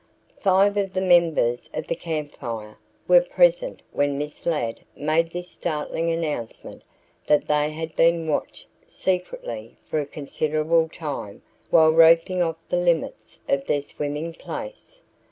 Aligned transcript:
Five 0.39 0.77
of 0.77 0.93
the 0.93 0.99
members 1.01 1.69
of 1.75 1.85
the 1.85 1.93
Camp 1.93 2.31
Fire 2.35 2.79
were 3.07 3.21
present 3.21 3.83
when 3.91 4.17
Miss 4.17 4.47
Ladd 4.47 4.79
made 4.97 5.29
this 5.29 5.47
startling 5.49 6.11
announcement 6.11 6.81
that 7.27 7.47
they 7.47 7.69
had 7.69 7.95
been 7.95 8.27
watched 8.27 8.65
secretly 8.87 9.77
for 9.85 9.99
a 9.99 10.07
considerable 10.07 10.89
time 10.89 11.43
while 11.69 11.91
roping 11.91 12.41
off 12.41 12.57
the 12.67 12.77
limits 12.77 13.39
of 13.47 13.67
their 13.67 13.83
swimming 13.83 14.33
place. 14.33 15.03